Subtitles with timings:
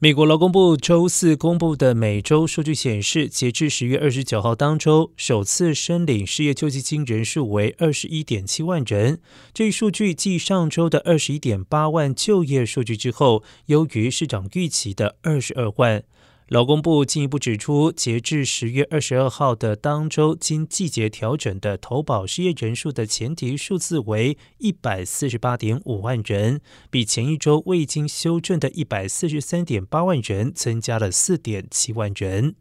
[0.00, 9.20] 美国劳工部周四公布的每周数据显示，截至十月二十九号当周，首次申领失业救济金人数为二十一点七万人。
[9.52, 16.04] 这一数据继上周的二十一点八万就业数据之后，优于市场预期的二十二万。
[16.48, 32.54] 劳工部进一步指出，截至十月二十二号的当周，经季节调整的投保失业人数的前提数字为一百四十八点五万人，比前一周未经修正的一百四十三点八万人增加了四点七万人。